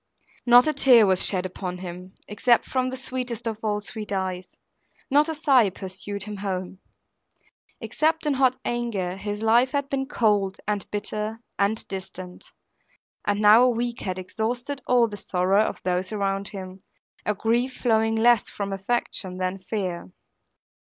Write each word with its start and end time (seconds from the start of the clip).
Not 0.47 0.65
a 0.67 0.73
tear 0.73 1.05
was 1.05 1.23
shed 1.23 1.45
upon 1.45 1.77
him, 1.77 2.15
except 2.27 2.65
from 2.65 2.89
the 2.89 2.97
sweetest 2.97 3.45
of 3.45 3.59
all 3.63 3.81
sweet 3.81 4.11
eyes; 4.11 4.49
not 5.11 5.29
a 5.29 5.35
sigh 5.35 5.69
pursued 5.69 6.23
him 6.23 6.37
home. 6.37 6.79
Except 7.79 8.25
in 8.25 8.33
hot 8.33 8.57
anger, 8.65 9.15
his 9.15 9.43
life 9.43 9.73
had 9.73 9.89
been 9.89 10.07
cold, 10.07 10.57
and 10.67 10.89
bitter, 10.89 11.39
and 11.59 11.87
distant; 11.87 12.51
and 13.27 13.41
now 13.41 13.61
a 13.61 13.69
week 13.69 13.99
had 14.01 14.17
exhausted 14.17 14.81
all 14.87 15.07
the 15.07 15.17
sorrow 15.17 15.63
of 15.63 15.77
those 15.83 16.11
around 16.11 16.47
him, 16.47 16.81
a 17.23 17.35
grief 17.35 17.73
flowing 17.75 18.15
less 18.15 18.49
from 18.49 18.73
affection 18.73 19.37
than 19.37 19.59
fear. 19.59 20.09